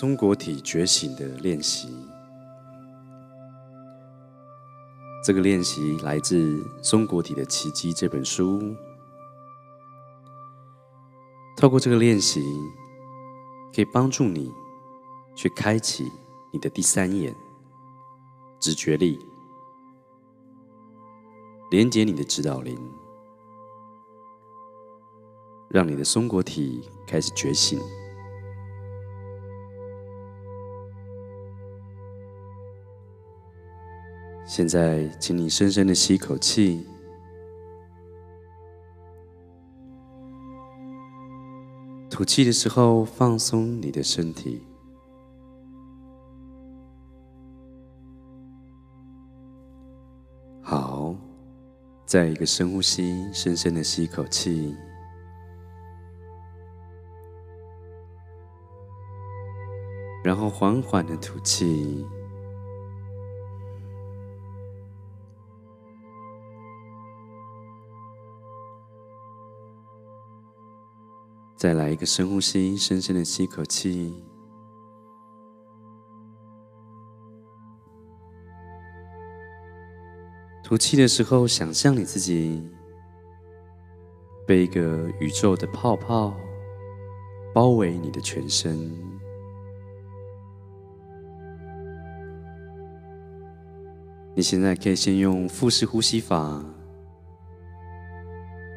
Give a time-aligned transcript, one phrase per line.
[0.00, 1.88] 松果体觉醒的练习。
[5.24, 6.36] 这个练习来自
[6.80, 8.62] 《松果体的奇迹》这本书。
[11.56, 12.40] 透过这个练习，
[13.74, 14.54] 可以帮助你
[15.34, 16.08] 去开启
[16.52, 17.34] 你的第三眼——
[18.62, 19.18] 直觉力，
[21.72, 22.78] 连接你的指导灵，
[25.68, 27.80] 让你的松果体开始觉醒。
[34.50, 36.84] 现在，请你深深的吸一口气，
[42.08, 44.62] 吐气的时候放松你的身体。
[50.62, 51.14] 好，
[52.06, 54.74] 再一个深呼吸，深深的吸一口气，
[60.24, 62.04] 然后缓缓的吐气。
[71.58, 74.14] 再来一个深呼吸，深深的吸口气，
[80.62, 82.64] 吐气的时候，想象你自己
[84.46, 86.32] 被一个宇宙的泡泡
[87.52, 88.78] 包围你的全身。
[94.36, 96.64] 你现在可以先用腹式呼吸法，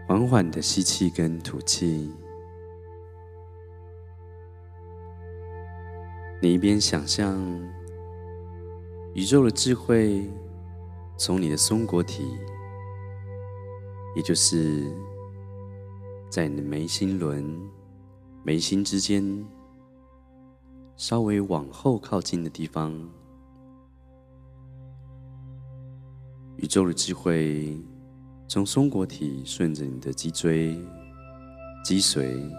[0.08, 2.12] 缓缓的吸气跟吐气。
[6.44, 7.40] 你一边想象
[9.14, 10.28] 宇宙的智慧
[11.16, 12.26] 从你的松果体，
[14.16, 14.92] 也就是
[16.32, 17.46] 在你的眉心轮、
[18.44, 19.46] 眉心之间
[20.96, 22.92] 稍微往后靠近的地方，
[26.58, 27.80] 宇宙的智慧
[28.48, 30.76] 从松果体顺着你的脊椎、
[31.86, 32.52] 脊髓。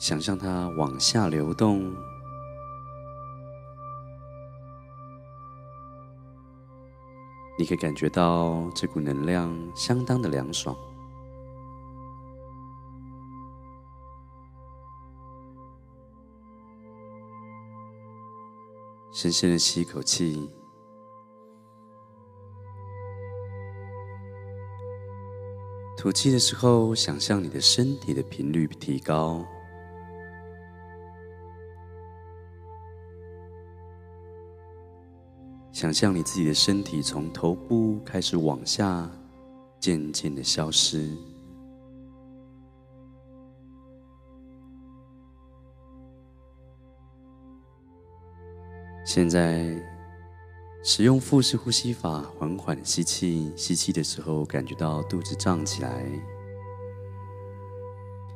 [0.00, 1.94] 想象它往下流动，
[7.58, 10.74] 你可以感觉到这股能量相当的凉爽。
[19.12, 20.50] 深深的吸一口气，
[25.98, 29.44] 吐气的时候，想象你的身体的频率提高。
[35.80, 39.10] 想象你自己的身体从头部开始往下，
[39.80, 41.16] 渐渐的消失。
[49.06, 49.74] 现在，
[50.84, 53.50] 使用腹式呼吸法，缓缓的吸气。
[53.56, 55.90] 吸气的时候，感觉到肚子胀起来；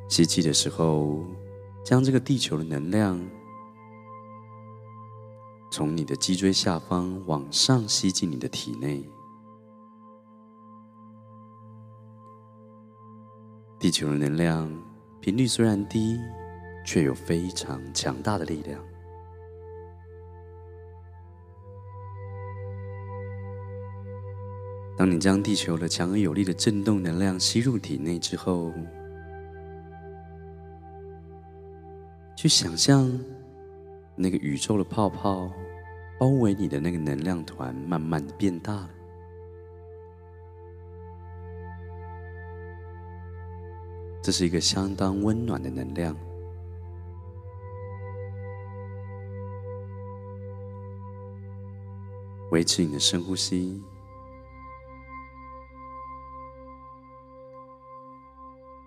[0.08, 1.22] 吸气的时候，
[1.84, 3.20] 将这个地球的能量。
[5.76, 9.04] 从你的脊椎下方往上吸进你的体内，
[13.76, 14.70] 地球的能量
[15.20, 16.16] 频率虽然低，
[16.86, 18.80] 却有非常强大的力量。
[24.96, 28.72] 当你将地球的强而有力的震动能量吸入体内之后，
[32.36, 33.10] 去想象
[34.16, 35.50] 那个宇宙的泡泡。
[36.16, 38.90] 包围你的那个能量团慢慢的变大了，
[44.22, 46.16] 这是一个相当温暖的能量。
[52.52, 53.82] 维持你的深呼吸，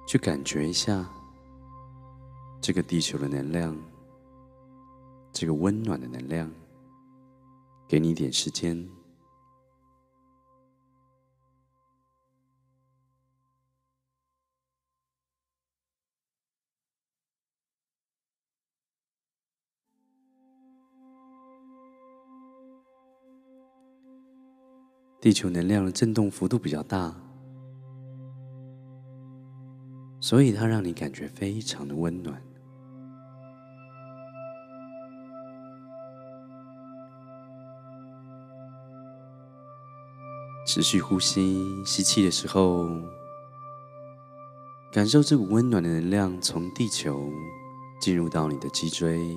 [0.07, 1.05] 去感觉一下
[2.61, 3.77] 这个地球的能量，
[5.39, 6.51] 这个温暖的能量。
[7.87, 8.89] 给你一点时间。
[25.21, 27.15] 地球能量的震动幅度比较大，
[30.19, 32.41] 所以它让你感觉非常的温暖。
[40.77, 42.87] 持续呼吸，吸气的时候，
[44.91, 47.31] 感受这股温暖的能量从地球
[47.99, 49.35] 进入到你的脊椎，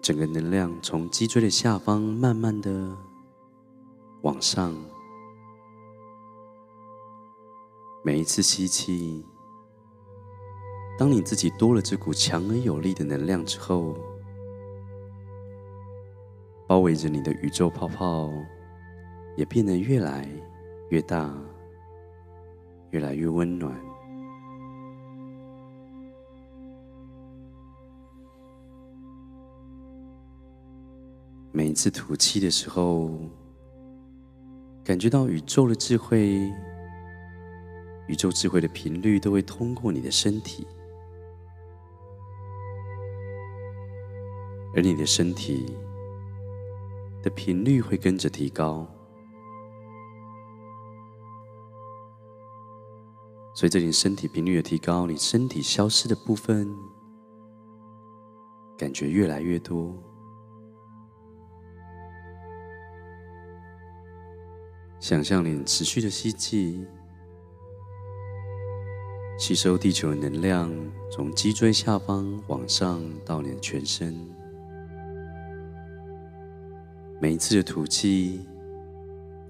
[0.00, 2.96] 整个能量从脊椎的下方慢慢的
[4.22, 4.74] 往上。
[8.02, 9.22] 每一次吸气，
[10.98, 13.94] 当你自己多了这股强而有力的能量之后，
[16.66, 18.32] 包围着你的宇宙泡泡
[19.38, 20.28] 也变得越来
[20.90, 21.32] 越大。
[22.90, 23.78] 越来越温暖。
[31.52, 33.10] 每一次吐气的时候，
[34.82, 36.50] 感觉到宇宙的智慧，
[38.06, 40.66] 宇宙智慧的频率都会通过你的身体，
[44.74, 45.66] 而你的身体
[47.22, 48.88] 的频率会跟着提高。
[53.60, 56.72] 随着你身体频率的提高，你身体消失的部分
[58.76, 59.92] 感觉越来越多。
[65.00, 66.86] 想象你持续的吸气，
[69.36, 70.72] 吸收地球的能量，
[71.10, 74.14] 从脊椎下方往上到你的全身。
[77.20, 78.46] 每一次的吐气，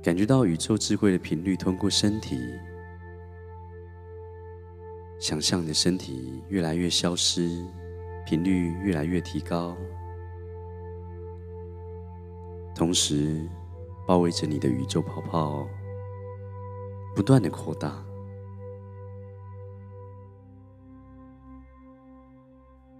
[0.02, 2.38] 感觉到宇宙智慧的频率通过身体。
[5.18, 7.64] 想象你的身体越来越消失，
[8.24, 9.76] 频率越来越提高，
[12.74, 13.46] 同时
[14.06, 15.68] 包围着你的宇宙泡泡
[17.16, 18.04] 不断的扩大。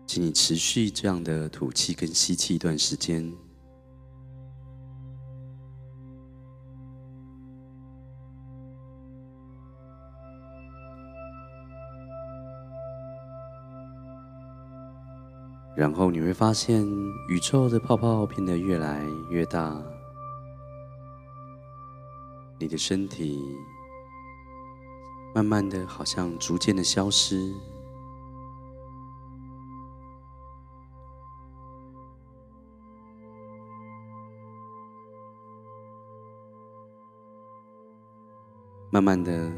[0.05, 3.33] 请你持续这样的吐气跟吸气一段时间。
[15.79, 16.85] 然后你会发现，
[17.29, 19.81] 宇宙的泡泡变得越来越大，
[22.59, 23.41] 你的身体
[25.33, 27.55] 慢慢的，好像逐渐的消失，
[38.91, 39.49] 慢慢的，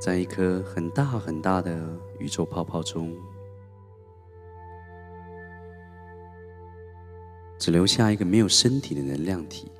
[0.00, 3.16] 在一颗很大很大的宇宙泡泡中。
[7.68, 9.70] 只留下一个没有身体的能量体，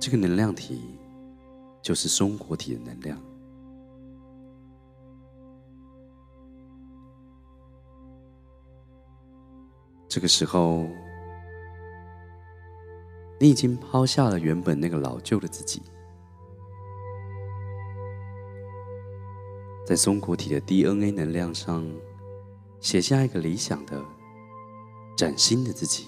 [0.00, 0.98] 这个能量体
[1.80, 3.16] 就是松果体的能量。
[10.08, 10.88] 这个时候，
[13.38, 15.80] 你已经抛下了原本那个老旧的自己，
[19.86, 21.88] 在松果体的 DNA 能量上
[22.80, 24.17] 写下一个理想的。
[25.18, 26.06] 崭新的自己，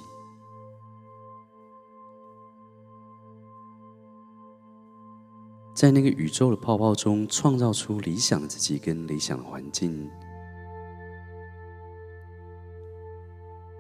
[5.75, 10.09] 在那个宇宙的泡泡中创造出理想的自己跟理想的环境。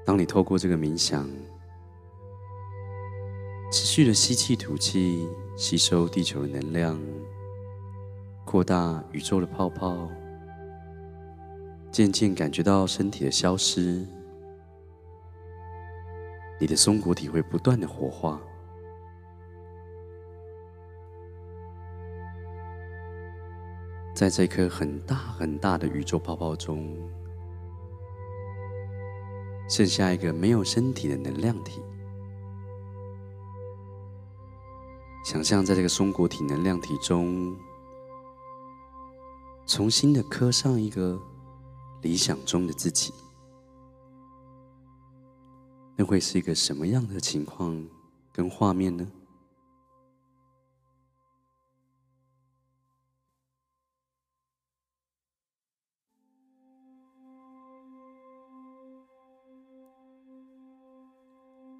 [0.05, 1.31] 当你透过这个冥想，
[3.71, 7.01] 持续的吸气吐气，吸收地球的能量，
[8.45, 10.11] 扩大宇宙的泡泡，
[11.93, 14.05] 渐渐感觉到身体的消失。
[16.61, 18.39] 你的松果体会不断的活化，
[24.15, 26.95] 在这颗很大很大的宇宙泡泡中，
[29.71, 31.81] 剩下一个没有身体的能量体。
[35.25, 37.57] 想象在这个松果体能量体中，
[39.67, 41.19] 重新的刻上一个
[42.03, 43.15] 理想中的自己。
[46.01, 47.87] 那会是一个什么样的情况
[48.33, 49.07] 跟画面呢？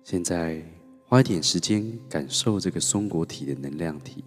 [0.05, 0.63] 现在
[1.07, 4.23] 花一点时间感受这个松果体的能量体，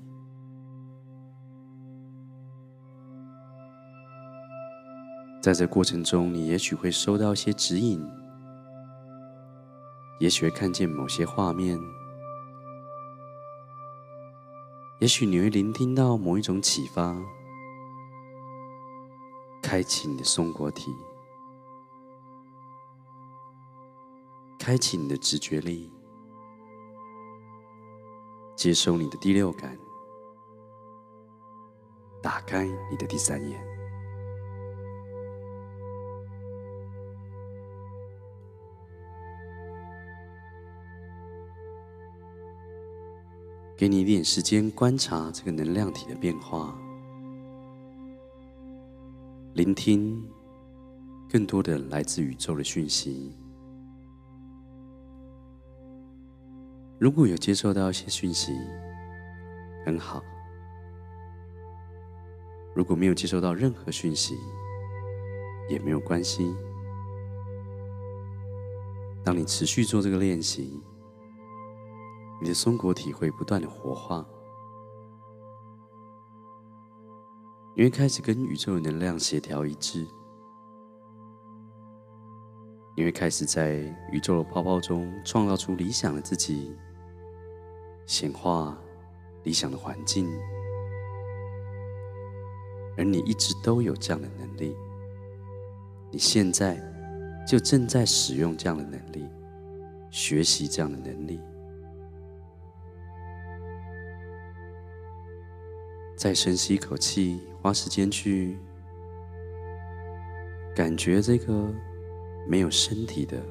[5.39, 8.22] 在这过程中，你也许会收到一些指引。
[10.19, 11.77] 也许会看见某些画面，
[14.99, 17.15] 也许你会聆听到某一种启发，
[19.61, 20.95] 开启你的松果体，
[24.57, 25.91] 开启你的直觉力，
[28.55, 29.77] 接收你的第六感，
[32.21, 33.61] 打开你的第三眼，
[43.83, 46.73] 给你一点时间观察这个能量体的变化，
[49.55, 50.23] 聆听
[51.29, 53.35] 更多的来自宇宙的讯息。
[56.97, 58.53] 如果有接收到一些讯息，
[59.85, 60.23] 很好。
[62.73, 64.37] 如果没有接收到任何讯息，
[65.69, 66.55] 也没有关系。
[69.25, 70.79] 当你持续做这个练习，
[72.43, 74.25] 你的松果体会不断的活化，
[77.73, 80.05] 你会开始跟宇宙的能量协调一致，
[82.97, 83.75] 你会开始在
[84.11, 86.75] 宇宙的泡泡中创造出理想的自己，
[88.05, 88.77] 显化
[89.43, 90.29] 理想的环境。
[92.97, 94.75] 而你一直都有这样的能力，
[96.11, 96.77] 你现在
[97.47, 99.25] 就正在使用这样的能力，
[100.11, 101.39] 学习这样的能力。
[106.23, 108.57] 再深吸一口气，花时间去
[110.73, 111.69] 感觉这个
[112.47, 113.43] 没有身体的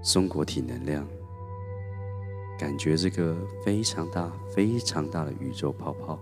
[0.00, 1.06] 松果体能量，
[2.58, 6.18] 感觉这个非常大、非常大的宇宙泡泡。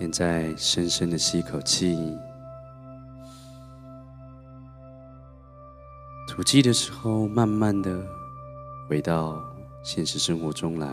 [0.00, 1.94] 现在深深的吸一口气，
[6.26, 8.02] 吐气的时候，慢慢的
[8.88, 9.38] 回到
[9.84, 10.88] 现实生活中来。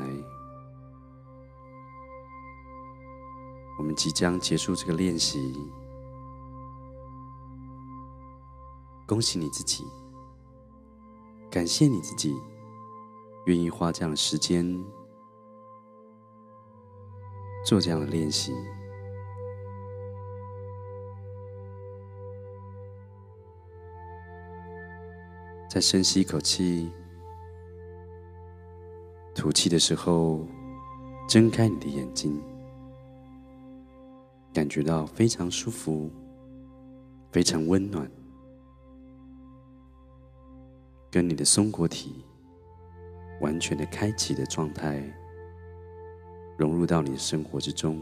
[3.80, 5.58] 我们即将结束这个练习，
[9.08, 9.86] 恭喜你自己，
[11.50, 12.36] 感谢你自己，
[13.46, 14.78] 愿意花这样的时间。
[17.66, 18.54] 做这样的练习，
[25.70, 26.92] 再深吸一口气，
[29.36, 30.48] 吐气的时候，
[31.28, 32.42] 睁开你的眼睛，
[34.54, 36.10] 感觉到非常舒服，
[37.32, 38.10] 非常温暖，
[41.12, 42.26] 跟你的松果体
[43.42, 45.04] 完全的开启的状态。
[46.58, 48.02] 融入到你的生活之中。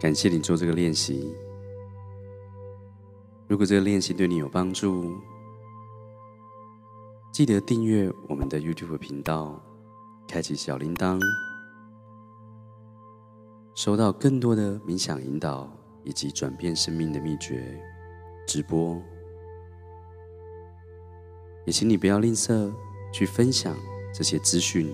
[0.00, 1.32] 感谢你做这个练习。
[3.52, 5.14] 如果这个练习对你有帮助，
[7.30, 9.62] 记得订阅我们的 YouTube 频道，
[10.26, 11.20] 开启小铃铛，
[13.74, 15.70] 收到更多的冥想引导
[16.02, 17.78] 以及转变生命的秘诀
[18.48, 18.98] 直播。
[21.66, 22.72] 也请你不要吝啬
[23.12, 23.76] 去分享。
[24.14, 24.90] 这些资讯，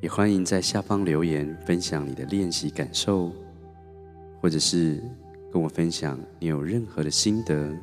[0.00, 3.32] 也欢迎在下方留言分享你的练习感受，
[4.46, 5.02] 或者是
[5.52, 7.76] 跟我分享你有任何的心得，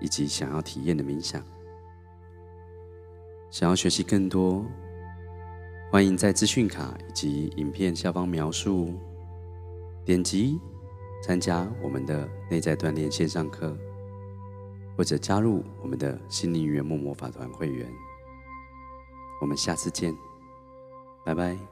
[0.00, 1.44] 以及想要体验的冥想。
[3.50, 4.64] 想要学习更多，
[5.90, 8.94] 欢迎在资讯卡以及影片下方描述
[10.06, 10.58] 点击
[11.22, 13.76] 参加我们的内在锻炼线上课。
[14.96, 17.86] 或者加入我们的心灵圆梦魔法团会员，
[19.42, 20.16] 我们下次见，
[21.26, 21.71] 拜拜。